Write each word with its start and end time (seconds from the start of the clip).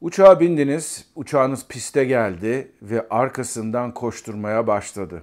Uçağa 0.00 0.40
bindiniz, 0.40 1.06
uçağınız 1.14 1.68
piste 1.68 2.04
geldi 2.04 2.72
ve 2.82 3.08
arkasından 3.10 3.94
koşturmaya 3.94 4.66
başladı. 4.66 5.22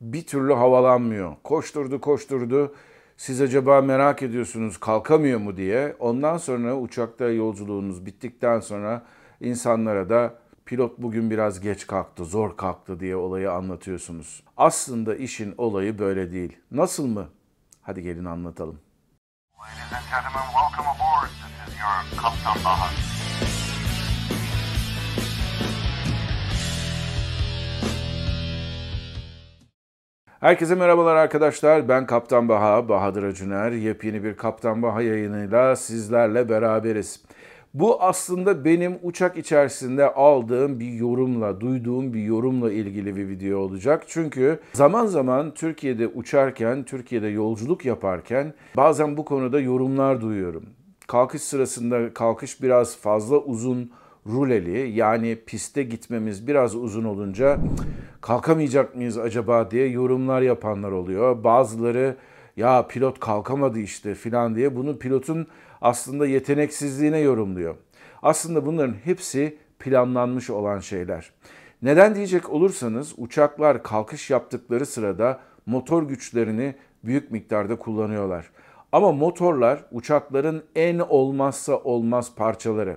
Bir 0.00 0.26
türlü 0.26 0.52
havalanmıyor. 0.52 1.36
Koşturdu 1.44 2.00
koşturdu. 2.00 2.74
Siz 3.16 3.40
acaba 3.40 3.80
merak 3.80 4.22
ediyorsunuz 4.22 4.80
kalkamıyor 4.80 5.40
mu 5.40 5.56
diye. 5.56 5.96
Ondan 5.98 6.36
sonra 6.36 6.76
uçakta 6.76 7.28
yolculuğunuz 7.28 8.06
bittikten 8.06 8.60
sonra 8.60 9.02
insanlara 9.40 10.08
da 10.08 10.34
pilot 10.66 10.98
bugün 10.98 11.30
biraz 11.30 11.60
geç 11.60 11.86
kalktı, 11.86 12.24
zor 12.24 12.56
kalktı 12.56 13.00
diye 13.00 13.16
olayı 13.16 13.52
anlatıyorsunuz. 13.52 14.42
Aslında 14.56 15.16
işin 15.16 15.54
olayı 15.58 15.98
böyle 15.98 16.32
değil. 16.32 16.56
Nasıl 16.70 17.06
mı? 17.06 17.28
Hadi 17.82 18.02
gelin 18.02 18.24
anlatalım. 18.24 18.80
Ladies 19.58 19.92
and 19.92 20.04
gentlemen, 20.10 20.46
welcome 20.52 20.88
aboard. 20.88 21.28
This 21.28 21.74
is 21.74 21.80
your 21.80 22.22
Kaptan 22.22 22.64
Bahar. 22.64 23.07
Herkese 30.40 30.74
merhabalar 30.74 31.16
arkadaşlar. 31.16 31.88
Ben 31.88 32.06
Kaptan 32.06 32.48
Baha, 32.48 32.88
Bahadır 32.88 33.22
Acuner. 33.22 33.72
Yepyeni 33.72 34.24
bir 34.24 34.36
Kaptan 34.36 34.82
Baha 34.82 35.02
yayınıyla 35.02 35.76
sizlerle 35.76 36.48
beraberiz. 36.48 37.22
Bu 37.74 38.02
aslında 38.02 38.64
benim 38.64 38.98
uçak 39.02 39.36
içerisinde 39.36 40.14
aldığım 40.14 40.80
bir 40.80 40.92
yorumla, 40.92 41.60
duyduğum 41.60 42.14
bir 42.14 42.22
yorumla 42.22 42.72
ilgili 42.72 43.16
bir 43.16 43.28
video 43.28 43.58
olacak. 43.58 44.04
Çünkü 44.06 44.58
zaman 44.72 45.06
zaman 45.06 45.54
Türkiye'de 45.54 46.06
uçarken, 46.08 46.84
Türkiye'de 46.84 47.28
yolculuk 47.28 47.84
yaparken 47.84 48.54
bazen 48.76 49.16
bu 49.16 49.24
konuda 49.24 49.60
yorumlar 49.60 50.20
duyuyorum. 50.20 50.64
Kalkış 51.06 51.42
sırasında 51.42 52.14
kalkış 52.14 52.62
biraz 52.62 52.96
fazla 52.96 53.36
uzun 53.36 53.92
ruleli 54.28 54.90
yani 54.90 55.38
piste 55.46 55.82
gitmemiz 55.82 56.46
biraz 56.46 56.74
uzun 56.74 57.04
olunca 57.04 57.58
kalkamayacak 58.20 58.94
mıyız 58.96 59.18
acaba 59.18 59.70
diye 59.70 59.88
yorumlar 59.88 60.42
yapanlar 60.42 60.92
oluyor. 60.92 61.44
Bazıları 61.44 62.16
ya 62.56 62.86
pilot 62.86 63.20
kalkamadı 63.20 63.78
işte 63.78 64.14
filan 64.14 64.54
diye 64.54 64.76
bunu 64.76 64.98
pilotun 64.98 65.46
aslında 65.80 66.26
yeteneksizliğine 66.26 67.18
yorumluyor. 67.18 67.74
Aslında 68.22 68.66
bunların 68.66 68.94
hepsi 69.04 69.56
planlanmış 69.78 70.50
olan 70.50 70.80
şeyler. 70.80 71.30
Neden 71.82 72.14
diyecek 72.14 72.50
olursanız 72.50 73.14
uçaklar 73.16 73.82
kalkış 73.82 74.30
yaptıkları 74.30 74.86
sırada 74.86 75.40
motor 75.66 76.02
güçlerini 76.02 76.74
büyük 77.04 77.30
miktarda 77.30 77.76
kullanıyorlar. 77.76 78.50
Ama 78.92 79.12
motorlar 79.12 79.84
uçakların 79.92 80.62
en 80.76 80.98
olmazsa 80.98 81.76
olmaz 81.76 82.34
parçaları. 82.36 82.96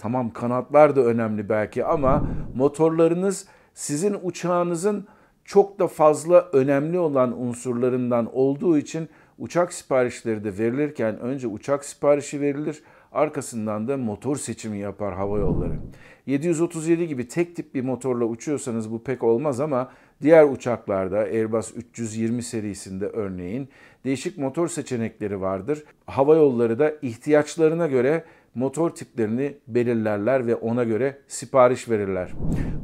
Tamam 0.00 0.32
kanatlar 0.32 0.96
da 0.96 1.00
önemli 1.00 1.48
belki 1.48 1.84
ama 1.84 2.28
motorlarınız 2.56 3.46
sizin 3.74 4.16
uçağınızın 4.22 5.06
çok 5.44 5.78
da 5.78 5.88
fazla 5.88 6.48
önemli 6.52 6.98
olan 6.98 7.40
unsurlarından 7.42 8.36
olduğu 8.36 8.78
için 8.78 9.08
uçak 9.38 9.72
siparişleri 9.72 10.44
de 10.44 10.58
verilirken 10.58 11.20
önce 11.20 11.46
uçak 11.46 11.84
siparişi 11.84 12.40
verilir, 12.40 12.82
arkasından 13.12 13.88
da 13.88 13.96
motor 13.96 14.36
seçimi 14.36 14.78
yapar 14.78 15.14
hava 15.14 15.38
yolları. 15.38 15.72
737 16.26 17.08
gibi 17.08 17.28
tek 17.28 17.56
tip 17.56 17.74
bir 17.74 17.82
motorla 17.82 18.24
uçuyorsanız 18.24 18.92
bu 18.92 19.02
pek 19.02 19.22
olmaz 19.22 19.60
ama 19.60 19.90
diğer 20.22 20.44
uçaklarda 20.44 21.18
Airbus 21.18 21.72
320 21.76 22.42
serisinde 22.42 23.06
örneğin 23.06 23.68
değişik 24.04 24.38
motor 24.38 24.68
seçenekleri 24.68 25.40
vardır. 25.40 25.84
Hava 26.06 26.36
yolları 26.36 26.78
da 26.78 26.92
ihtiyaçlarına 27.02 27.86
göre 27.86 28.24
motor 28.54 28.90
tiplerini 28.90 29.54
belirlerler 29.68 30.46
ve 30.46 30.54
ona 30.54 30.84
göre 30.84 31.18
sipariş 31.28 31.88
verirler. 31.88 32.30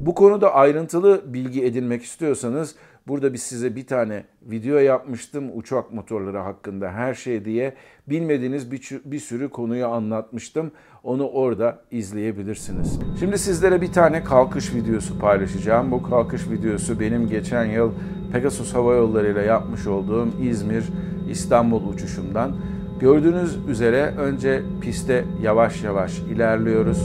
Bu 0.00 0.14
konuda 0.14 0.54
ayrıntılı 0.54 1.22
bilgi 1.26 1.64
edinmek 1.64 2.02
istiyorsanız 2.02 2.74
burada 3.08 3.32
biz 3.32 3.42
size 3.42 3.76
bir 3.76 3.86
tane 3.86 4.24
video 4.42 4.78
yapmıştım 4.78 5.50
uçak 5.54 5.92
motorları 5.92 6.38
hakkında 6.38 6.92
her 6.92 7.14
şey 7.14 7.44
diye 7.44 7.74
bilmediğiniz 8.06 8.72
bir, 8.72 9.00
bir 9.04 9.18
sürü 9.18 9.48
konuyu 9.48 9.86
anlatmıştım. 9.86 10.70
Onu 11.02 11.28
orada 11.28 11.78
izleyebilirsiniz. 11.90 12.98
Şimdi 13.20 13.38
sizlere 13.38 13.80
bir 13.80 13.92
tane 13.92 14.24
kalkış 14.24 14.74
videosu 14.74 15.18
paylaşacağım. 15.18 15.90
Bu 15.90 16.02
kalkış 16.02 16.50
videosu 16.50 17.00
benim 17.00 17.28
geçen 17.28 17.64
yıl 17.64 17.92
Pegasus 18.32 18.74
Hava 18.74 18.94
Yolları 18.94 19.32
ile 19.32 19.42
yapmış 19.42 19.86
olduğum 19.86 20.28
İzmir 20.42 20.84
İstanbul 21.30 21.92
uçuşumdan. 21.92 22.56
Gördüğünüz 23.00 23.56
üzere 23.68 24.14
önce 24.18 24.62
piste 24.80 25.24
yavaş 25.42 25.82
yavaş 25.82 26.18
ilerliyoruz. 26.18 27.02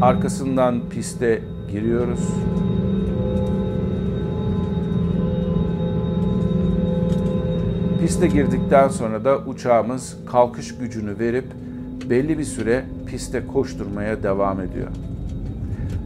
Arkasından 0.00 0.80
piste 0.90 1.42
giriyoruz. 1.72 2.28
Piste 8.00 8.26
girdikten 8.26 8.88
sonra 8.88 9.24
da 9.24 9.38
uçağımız 9.38 10.16
kalkış 10.26 10.78
gücünü 10.78 11.18
verip 11.18 11.46
belli 12.10 12.38
bir 12.38 12.44
süre 12.44 12.84
piste 13.06 13.46
koşturmaya 13.46 14.22
devam 14.22 14.60
ediyor. 14.60 14.88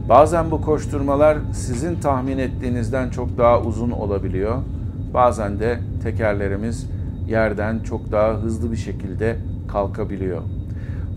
Bazen 0.09 0.51
bu 0.51 0.61
koşturmalar 0.61 1.37
sizin 1.53 1.95
tahmin 1.95 2.37
ettiğinizden 2.37 3.09
çok 3.09 3.37
daha 3.37 3.61
uzun 3.61 3.91
olabiliyor. 3.91 4.55
Bazen 5.13 5.59
de 5.59 5.79
tekerlerimiz 6.03 6.89
yerden 7.27 7.79
çok 7.79 8.11
daha 8.11 8.33
hızlı 8.33 8.71
bir 8.71 8.77
şekilde 8.77 9.37
kalkabiliyor. 9.71 10.41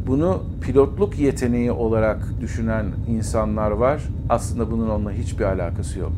Bunu 0.06 0.42
pilotluk 0.62 1.18
yeteneği 1.18 1.72
olarak 1.72 2.18
düşünen 2.40 2.86
insanlar 3.08 3.70
var. 3.70 4.02
Aslında 4.28 4.70
bunun 4.70 4.90
onunla 4.90 5.12
hiçbir 5.12 5.44
alakası 5.44 5.98
yok. 5.98 6.12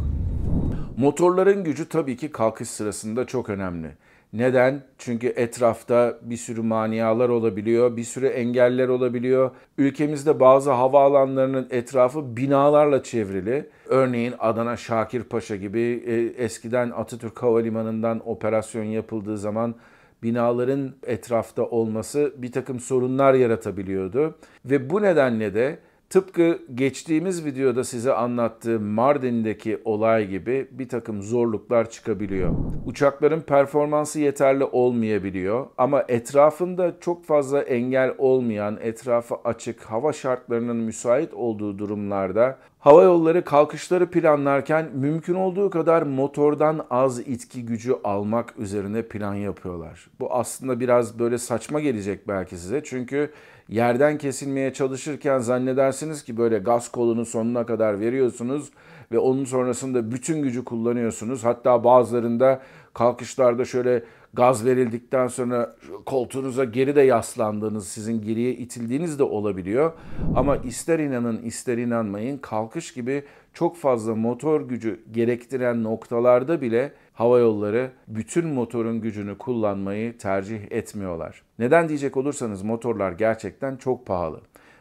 Motorların 0.96 1.64
gücü 1.64 1.88
tabii 1.88 2.16
ki 2.16 2.32
kalkış 2.32 2.68
sırasında 2.68 3.26
çok 3.26 3.48
önemli. 3.48 3.88
Neden? 4.32 4.82
Çünkü 4.98 5.26
etrafta 5.26 6.18
bir 6.22 6.36
sürü 6.36 6.62
manialar 6.62 7.28
olabiliyor, 7.28 7.96
bir 7.96 8.04
sürü 8.04 8.26
engeller 8.26 8.88
olabiliyor. 8.88 9.50
Ülkemizde 9.78 10.40
bazı 10.40 10.70
havaalanlarının 10.70 11.66
etrafı 11.70 12.36
binalarla 12.36 13.02
çevrili. 13.02 13.68
Örneğin 13.86 14.34
Adana 14.38 14.76
Şakir 14.76 15.22
Paşa 15.22 15.56
gibi 15.56 15.80
e, 16.06 16.44
eskiden 16.44 16.90
Atatürk 16.90 17.42
Havalimanı'ndan 17.42 18.28
operasyon 18.28 18.84
yapıldığı 18.84 19.38
zaman 19.38 19.74
binaların 20.22 20.94
etrafta 21.06 21.62
olması 21.62 22.32
bir 22.36 22.52
takım 22.52 22.80
sorunlar 22.80 23.34
yaratabiliyordu. 23.34 24.34
Ve 24.64 24.90
bu 24.90 25.02
nedenle 25.02 25.54
de 25.54 25.78
Tıpkı 26.10 26.58
geçtiğimiz 26.74 27.44
videoda 27.44 27.84
size 27.84 28.12
anlattığım 28.12 28.84
Mardin'deki 28.84 29.80
olay 29.84 30.28
gibi 30.28 30.68
bir 30.70 30.88
takım 30.88 31.22
zorluklar 31.22 31.90
çıkabiliyor. 31.90 32.54
Uçakların 32.86 33.40
performansı 33.40 34.20
yeterli 34.20 34.64
olmayabiliyor 34.64 35.66
ama 35.78 36.04
etrafında 36.08 36.94
çok 37.00 37.24
fazla 37.24 37.62
engel 37.62 38.14
olmayan, 38.18 38.78
etrafı 38.82 39.34
açık, 39.44 39.82
hava 39.82 40.12
şartlarının 40.12 40.76
müsait 40.76 41.34
olduğu 41.34 41.78
durumlarda 41.78 42.58
hava 42.86 43.02
yolları 43.02 43.44
kalkışları 43.44 44.10
planlarken 44.10 44.90
mümkün 44.94 45.34
olduğu 45.34 45.70
kadar 45.70 46.02
motordan 46.02 46.86
az 46.90 47.18
itki 47.18 47.66
gücü 47.66 47.96
almak 48.04 48.54
üzerine 48.58 49.02
plan 49.02 49.34
yapıyorlar. 49.34 50.08
Bu 50.20 50.34
aslında 50.34 50.80
biraz 50.80 51.18
böyle 51.18 51.38
saçma 51.38 51.80
gelecek 51.80 52.28
belki 52.28 52.56
size 52.56 52.82
çünkü 52.84 53.30
yerden 53.68 54.18
kesilmeye 54.18 54.72
çalışırken 54.72 55.38
zannedersiniz 55.38 56.24
ki 56.24 56.36
böyle 56.36 56.58
gaz 56.58 56.88
kolunu 56.88 57.24
sonuna 57.24 57.66
kadar 57.66 58.00
veriyorsunuz 58.00 58.70
ve 59.12 59.18
onun 59.18 59.44
sonrasında 59.44 60.12
bütün 60.12 60.42
gücü 60.42 60.64
kullanıyorsunuz. 60.64 61.44
Hatta 61.44 61.84
bazılarında 61.84 62.60
kalkışlarda 62.94 63.64
şöyle 63.64 64.04
gaz 64.36 64.64
verildikten 64.64 65.28
sonra 65.28 65.76
koltuğunuza 66.06 66.64
geri 66.64 66.96
de 66.96 67.02
yaslandığınız, 67.02 67.88
sizin 67.88 68.22
geriye 68.22 68.52
itildiğiniz 68.52 69.18
de 69.18 69.22
olabiliyor. 69.22 69.92
Ama 70.36 70.56
ister 70.56 70.98
inanın 70.98 71.42
ister 71.42 71.78
inanmayın 71.78 72.38
kalkış 72.38 72.94
gibi 72.94 73.24
çok 73.54 73.76
fazla 73.76 74.14
motor 74.14 74.60
gücü 74.68 75.00
gerektiren 75.12 75.84
noktalarda 75.84 76.60
bile 76.60 76.92
hava 77.12 77.38
yolları 77.38 77.90
bütün 78.08 78.46
motorun 78.46 79.00
gücünü 79.00 79.38
kullanmayı 79.38 80.18
tercih 80.18 80.60
etmiyorlar. 80.70 81.42
Neden 81.58 81.88
diyecek 81.88 82.16
olursanız 82.16 82.62
motorlar 82.62 83.12
gerçekten 83.12 83.76
çok 83.76 84.06
pahalı. 84.06 84.40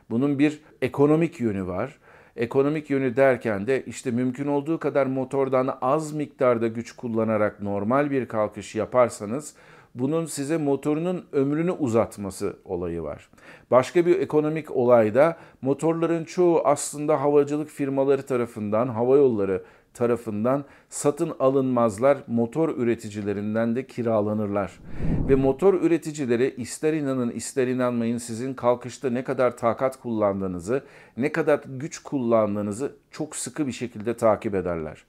Bunun 0.10 0.40
bir 0.40 0.62
ekonomik 0.82 1.40
yönü 1.40 1.68
var. 1.68 2.00
Ekonomik 2.36 2.90
yönü 2.90 3.16
derken 3.16 3.68
de 3.68 3.84
işte 3.86 4.12
mümkün 4.12 4.48
olduğu 4.48 4.80
kadar 4.80 5.06
motordan 5.06 5.78
az 5.82 6.14
miktarda 6.14 6.68
güç 6.68 6.92
kullanarak 6.92 7.62
normal 7.62 8.12
bir 8.12 8.28
kalkış 8.28 8.76
yaparsanız 8.76 9.56
bunun 9.96 10.26
size 10.26 10.58
motorunun 10.58 11.26
ömrünü 11.32 11.72
uzatması 11.72 12.56
olayı 12.66 13.02
var. 13.02 13.30
Başka 13.72 14.06
bir 14.06 14.20
ekonomik 14.20 14.72
olayda 14.72 15.38
motorların 15.62 16.24
çoğu 16.24 16.62
aslında 16.66 17.22
havacılık 17.22 17.70
firmaları 17.70 18.26
tarafından, 18.26 18.88
hava 18.88 19.18
yolları 19.18 19.64
tarafından 19.96 20.66
satın 20.90 21.34
alınmazlar, 21.40 22.18
motor 22.28 22.78
üreticilerinden 22.78 23.76
de 23.76 23.88
kiralanırlar. 23.88 24.80
Ve 25.30 25.36
motor 25.36 25.74
üreticileri 25.74 26.56
ister 26.58 26.94
inanın 26.94 27.32
ister 27.32 27.68
inanmayın 27.68 28.18
sizin 28.18 28.54
kalkışta 28.54 29.10
ne 29.10 29.24
kadar 29.24 29.58
takat 29.58 30.02
kullandığınızı, 30.02 30.84
ne 31.18 31.32
kadar 31.32 31.62
güç 31.66 32.00
kullandığınızı 32.00 32.96
çok 33.12 33.36
sıkı 33.36 33.68
bir 33.68 33.72
şekilde 33.72 34.18
takip 34.18 34.56
ederler. 34.56 35.04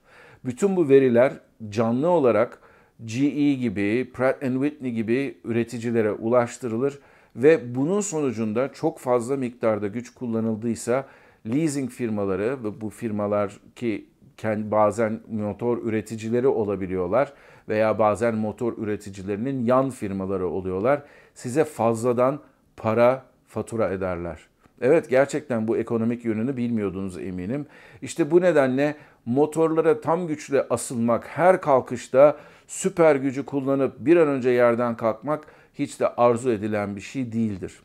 Bütün 0.45 0.75
bu 0.75 0.89
veriler 0.89 1.33
canlı 1.69 2.09
olarak 2.09 2.59
GE 3.05 3.53
gibi, 3.53 4.11
Pratt 4.13 4.41
Whitney 4.41 4.91
gibi 4.91 5.37
üreticilere 5.43 6.11
ulaştırılır 6.11 6.99
ve 7.35 7.75
bunun 7.75 8.01
sonucunda 8.01 8.73
çok 8.73 8.99
fazla 8.99 9.37
miktarda 9.37 9.87
güç 9.87 10.13
kullanıldıysa 10.13 11.05
leasing 11.45 11.89
firmaları 11.89 12.63
ve 12.63 12.81
bu 12.81 12.89
firmalar 12.89 13.59
ki 13.75 14.05
bazen 14.43 15.19
motor 15.31 15.77
üreticileri 15.77 16.47
olabiliyorlar 16.47 17.33
veya 17.69 17.99
bazen 17.99 18.35
motor 18.35 18.77
üreticilerinin 18.77 19.65
yan 19.65 19.89
firmaları 19.89 20.47
oluyorlar. 20.47 21.01
Size 21.33 21.63
fazladan 21.63 22.39
para 22.77 23.23
fatura 23.47 23.89
ederler. 23.89 24.39
Evet 24.81 25.09
gerçekten 25.09 25.67
bu 25.67 25.77
ekonomik 25.77 26.25
yönünü 26.25 26.57
bilmiyordunuz 26.57 27.17
eminim. 27.17 27.65
İşte 28.01 28.31
bu 28.31 28.41
nedenle 28.41 28.95
motorlara 29.25 30.01
tam 30.01 30.27
güçle 30.27 30.65
asılmak, 30.69 31.27
her 31.27 31.61
kalkışta 31.61 32.37
süper 32.67 33.15
gücü 33.15 33.45
kullanıp 33.45 33.95
bir 33.99 34.17
an 34.17 34.27
önce 34.27 34.49
yerden 34.49 34.97
kalkmak 34.97 35.47
hiç 35.73 35.99
de 35.99 36.07
arzu 36.07 36.51
edilen 36.51 36.95
bir 36.95 37.01
şey 37.01 37.31
değildir. 37.31 37.79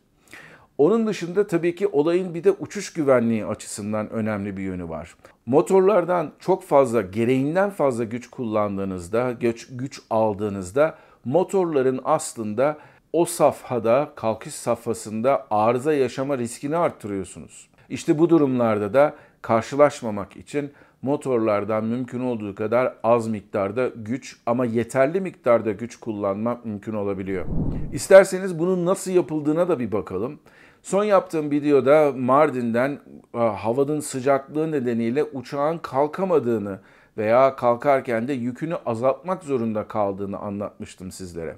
Onun 0.79 1.07
dışında 1.07 1.47
tabii 1.47 1.75
ki 1.75 1.87
olayın 1.87 2.35
bir 2.35 2.45
de 2.45 2.51
uçuş 2.51 2.93
güvenliği 2.93 3.47
açısından 3.47 4.11
önemli 4.11 4.57
bir 4.57 4.63
yönü 4.63 4.89
var. 4.89 5.15
Motorlardan 5.47 6.33
çok 6.39 6.65
fazla, 6.65 7.01
gereğinden 7.01 7.71
fazla 7.71 8.05
güç 8.05 8.31
kullandığınızda, 8.31 9.33
güç, 9.33 9.69
güç 9.71 10.01
aldığınızda 10.11 10.99
motorların 11.25 12.01
aslında 12.05 12.79
o 13.13 13.25
safhada, 13.25 14.13
kalkış 14.17 14.55
safhasında 14.55 15.47
arıza 15.51 15.93
yaşama 15.93 16.39
riskini 16.39 16.77
arttırıyorsunuz. 16.77 17.69
İşte 17.89 18.19
bu 18.19 18.31
durumlarda 18.31 18.95
da 18.95 19.15
karşılaşmamak 19.43 20.37
için 20.37 20.73
motorlardan 21.03 21.85
mümkün 21.85 22.21
olduğu 22.21 22.55
kadar 22.55 22.95
az 23.03 23.29
miktarda 23.29 23.89
güç 23.97 24.37
ama 24.47 24.65
yeterli 24.65 25.21
miktarda 25.21 25.73
güç 25.73 25.97
kullanmak 25.97 26.65
mümkün 26.65 26.95
olabiliyor. 26.95 27.47
İsterseniz 27.93 28.59
bunun 28.59 28.87
nasıl 28.87 29.11
yapıldığına 29.11 29.69
da 29.69 29.79
bir 29.79 29.93
bakalım. 29.93 30.39
Son 30.83 31.05
yaptığım 31.05 31.51
videoda 31.51 32.13
Mardin'den 32.17 32.99
e, 33.35 33.39
havanın 33.39 34.01
sıcaklığı 34.01 34.73
nedeniyle 34.73 35.25
uçağın 35.25 35.79
kalkamadığını 35.79 36.79
veya 37.19 37.57
kalkarken 37.57 38.29
de 38.29 38.33
yükünü 38.33 38.77
azaltmak 38.87 39.45
zorunda 39.45 39.89
kaldığını 39.89 40.39
anlatmıştım 40.39 41.11
sizlere. 41.11 41.57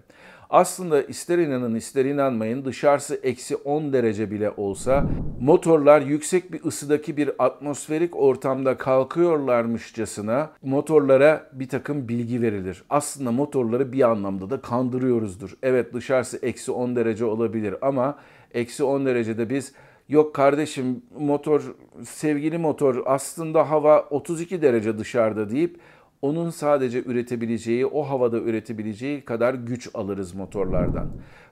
Aslında 0.55 1.03
ister 1.03 1.39
inanın 1.39 1.75
ister 1.75 2.05
inanmayın 2.05 2.65
dışarısı 2.65 3.15
eksi 3.23 3.57
10 3.57 3.93
derece 3.93 4.31
bile 4.31 4.51
olsa 4.57 5.07
motorlar 5.41 6.01
yüksek 6.01 6.53
bir 6.53 6.65
ısıdaki 6.65 7.17
bir 7.17 7.31
atmosferik 7.39 8.17
ortamda 8.17 8.77
kalkıyorlarmışçasına 8.77 10.51
motorlara 10.63 11.51
bir 11.53 11.69
takım 11.69 12.09
bilgi 12.09 12.43
verilir. 12.43 12.85
Aslında 12.91 13.33
motorları 13.33 13.93
bir 13.93 14.11
anlamda 14.11 14.51
da 14.51 14.61
kandırıyoruzdur. 14.61 15.57
Evet 15.63 15.95
dışarısı 15.95 16.39
eksi 16.43 16.73
10 16.73 16.97
derece 16.97 17.25
olabilir 17.25 17.75
ama 17.83 18.19
eksi 18.53 18.85
10 18.85 19.07
derecede 19.07 19.51
biz 19.51 19.73
yok 20.09 20.35
kardeşim 20.35 21.03
motor 21.19 21.75
sevgili 22.05 22.59
motor 22.59 23.03
aslında 23.07 23.71
hava 23.71 24.03
32 24.11 24.63
derece 24.63 24.99
dışarıda 24.99 25.51
deyip 25.51 25.81
onun 26.25 26.51
sadece 26.51 27.03
üretebileceği, 27.03 27.87
o 27.87 28.03
havada 28.03 28.39
üretebileceği 28.39 29.25
kadar 29.25 29.55
güç 29.55 29.89
alırız 29.95 30.35
motorlardan. 30.35 31.09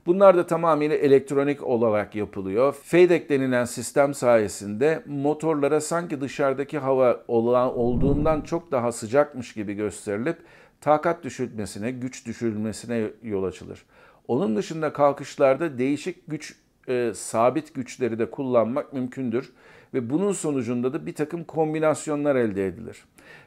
Bunlar 0.07 0.37
da 0.37 0.47
tamamıyla 0.47 0.97
elektronik 0.97 1.63
olarak 1.63 2.15
yapılıyor. 2.15 2.73
FADEC 2.73 3.29
denilen 3.29 3.65
sistem 3.65 4.15
sayesinde 4.15 5.03
motorlara 5.07 5.81
sanki 5.81 6.21
dışarıdaki 6.21 6.79
hava 6.79 7.21
olan, 7.29 7.79
olduğundan 7.79 8.41
çok 8.41 8.73
daha 8.73 8.93
sıcakmış 8.93 9.53
gibi 9.53 9.75
gösterilip 9.75 10.37
takat 10.81 11.25
düşürmesine, 11.25 11.91
güç 11.91 12.27
düşürülmesine 12.27 13.05
yol 13.23 13.45
açılır. 13.45 13.85
Onun 14.29 14.57
dışında 14.57 14.93
kalkışlarda 14.93 15.79
değişik 15.79 16.27
güç, 16.27 16.57
e, 16.89 17.13
sabit 17.15 17.75
güçleri 17.75 18.19
de 18.19 18.31
kullanmak 18.31 18.93
mümkündür 18.93 19.53
ve 19.95 20.11
bunun 20.11 20.33
sonucunda 20.33 20.93
da 20.93 21.07
bir 21.07 21.15
takım 21.15 21.45
kombinasyonlar 21.45 22.37
elde 22.37 22.67
edilir. 22.67 23.05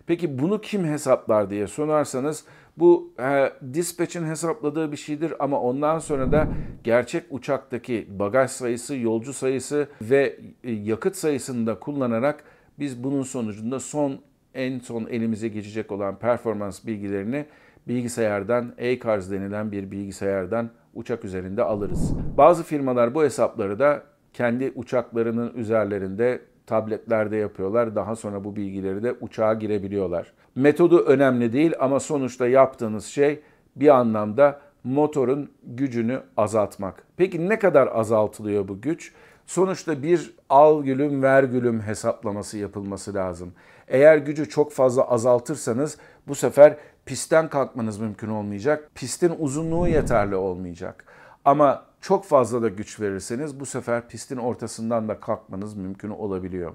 Peki 0.08 0.40
bunu 0.40 0.62
kim 0.62 0.86
hesaplar 0.86 1.50
diye 1.50 1.68
sorarsanız 1.68 2.46
bu 2.78 3.14
e, 3.20 3.54
dispatch'in 3.74 4.26
hesapladığı 4.26 4.92
bir 4.92 4.98
şeydir 4.98 5.34
ama 5.40 5.62
ondan 5.62 6.00
sonra 6.00 6.32
da 6.32 6.48
gerçek 6.84 7.24
uçaktaki 7.30 8.08
bagaj 8.20 8.52
sayısı, 8.52 8.96
yolcu 8.96 9.34
sayısı 9.34 9.88
ve 10.02 10.40
e, 10.64 10.72
yakıt 10.72 11.16
sayısını 11.16 11.68
da 11.68 11.80
kullanarak 11.80 12.44
biz 12.80 13.04
bunun 13.04 13.24
sonucunda 13.24 13.80
son 13.80 14.20
en 14.54 14.80
son 14.80 15.06
elimize 15.06 15.48
geçecek 15.48 15.92
olan 15.92 16.20
performans 16.20 16.86
bilgilerini 16.86 17.46
bilgisayardan, 17.88 18.74
e-cars 18.78 19.32
denilen 19.32 19.72
bir 19.72 19.92
bilgisayardan 19.92 20.70
uçak 20.96 21.26
üzerinde 21.26 21.64
alırız. 21.64 22.14
Bazı 22.38 22.64
firmalar 22.64 23.16
bu 23.16 23.24
hesapları 23.24 23.80
da 23.80 24.04
kendi 24.34 24.72
uçaklarının 24.76 25.54
üzerlerinde 25.54 26.42
tabletlerde 26.68 27.38
yapıyorlar. 27.38 27.96
Daha 27.96 28.16
sonra 28.16 28.44
bu 28.44 28.56
bilgileri 28.56 29.04
de 29.04 29.16
uçağa 29.22 29.54
girebiliyorlar. 29.54 30.34
Metodu 30.56 31.00
önemli 31.00 31.54
değil 31.54 31.74
ama 31.80 32.00
sonuçta 32.00 32.48
yaptığınız 32.48 33.06
şey 33.06 33.40
bir 33.76 33.88
anlamda 33.88 34.60
motorun 34.84 35.52
gücünü 35.64 36.20
azaltmak. 36.38 37.04
Peki 37.18 37.50
ne 37.50 37.60
kadar 37.60 37.90
azaltılıyor 37.94 38.68
bu 38.68 38.82
güç? 38.82 39.14
Sonuçta 39.46 40.04
bir 40.04 40.36
al 40.50 40.84
gülüm 40.84 41.24
ver 41.24 41.44
gülüm 41.44 41.82
hesaplaması 41.82 42.58
yapılması 42.58 43.14
lazım. 43.14 43.54
Eğer 43.88 44.18
gücü 44.18 44.50
çok 44.50 44.72
fazla 44.72 45.10
azaltırsanız 45.10 45.98
bu 46.28 46.36
sefer 46.36 46.78
pistten 47.06 47.50
kalkmanız 47.50 48.00
mümkün 48.00 48.30
olmayacak. 48.30 48.92
Pistin 48.96 49.36
uzunluğu 49.40 49.88
yeterli 49.88 50.36
olmayacak. 50.36 51.06
Ama 51.46 51.86
çok 52.02 52.26
fazla 52.26 52.62
da 52.62 52.70
güç 52.70 53.00
verirseniz 53.00 53.60
bu 53.60 53.66
sefer 53.66 54.08
pistin 54.08 54.38
ortasından 54.38 55.08
da 55.08 55.20
kalkmanız 55.20 55.76
mümkün 55.76 56.10
olabiliyor. 56.10 56.74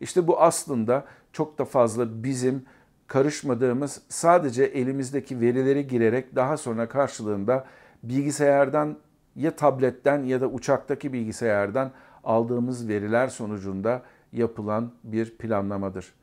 İşte 0.00 0.26
bu 0.26 0.40
aslında 0.40 1.04
çok 1.32 1.58
da 1.58 1.64
fazla 1.64 2.24
bizim 2.24 2.64
karışmadığımız 3.06 4.02
sadece 4.08 4.64
elimizdeki 4.64 5.40
verileri 5.40 5.86
girerek 5.86 6.36
daha 6.36 6.56
sonra 6.56 6.88
karşılığında 6.88 7.64
bilgisayardan 8.02 8.96
ya 9.36 9.56
tabletten 9.56 10.24
ya 10.24 10.40
da 10.40 10.46
uçaktaki 10.46 11.12
bilgisayardan 11.12 11.90
aldığımız 12.24 12.88
veriler 12.88 13.28
sonucunda 13.28 14.02
yapılan 14.32 14.92
bir 15.04 15.36
planlamadır. 15.36 16.14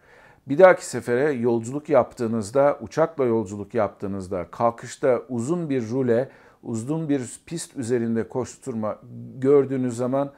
Bir 0.50 0.58
dahaki 0.58 0.86
sefere 0.86 1.32
yolculuk 1.32 1.90
yaptığınızda, 1.90 2.78
uçakla 2.82 3.26
yolculuk 3.26 3.74
yaptığınızda, 3.74 4.48
kalkışta 4.52 5.22
uzun 5.30 5.70
bir 5.70 5.90
rule 5.90 6.30
uzun 6.64 7.10
bir 7.10 7.40
pist 7.46 7.78
üzerinde 7.78 8.28
koşturma 8.28 8.98
gördüğünüz 9.40 9.98
zaman 9.98 10.32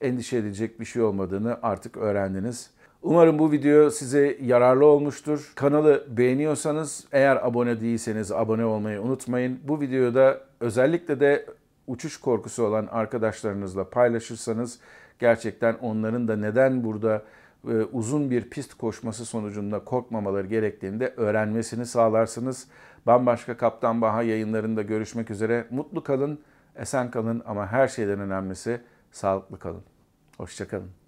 endişe 0.00 0.36
edecek 0.36 0.80
bir 0.80 0.84
şey 0.84 1.02
olmadığını 1.02 1.58
artık 1.62 1.96
öğrendiniz. 1.96 2.70
Umarım 3.02 3.38
bu 3.38 3.52
video 3.52 3.90
size 3.90 4.38
yararlı 4.42 4.86
olmuştur. 4.86 5.52
Kanalı 5.54 6.06
beğeniyorsanız 6.16 7.04
eğer 7.12 7.46
abone 7.46 7.80
değilseniz 7.80 8.32
abone 8.32 8.64
olmayı 8.64 9.02
unutmayın. 9.02 9.60
Bu 9.68 9.80
videoda 9.80 10.40
özellikle 10.60 11.20
de 11.20 11.46
uçuş 11.86 12.20
korkusu 12.20 12.62
olan 12.62 12.86
arkadaşlarınızla 12.86 13.90
paylaşırsanız 13.90 14.78
gerçekten 15.18 15.74
onların 15.74 16.28
da 16.28 16.36
neden 16.36 16.84
burada 16.84 17.22
uzun 17.92 18.30
bir 18.30 18.50
pist 18.50 18.74
koşması 18.74 19.24
sonucunda 19.24 19.84
korkmamaları 19.84 20.46
gerektiğini 20.46 21.00
de 21.00 21.14
öğrenmesini 21.16 21.86
sağlarsınız. 21.86 22.68
Bambaşka 23.06 23.56
Kaptan 23.56 24.00
Baha 24.00 24.22
yayınlarında 24.22 24.82
görüşmek 24.82 25.30
üzere. 25.30 25.66
Mutlu 25.70 26.02
kalın, 26.02 26.40
esen 26.76 27.10
kalın 27.10 27.42
ama 27.46 27.66
her 27.66 27.88
şeyden 27.88 28.20
önemlisi 28.20 28.80
sağlıklı 29.12 29.58
kalın. 29.58 29.82
Hoşçakalın. 30.36 30.99